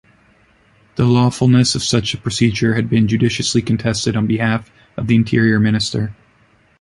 [0.95, 5.59] The lawfulness of such a procedure had been judicially contested on behalf of the interior
[5.59, 6.15] minister.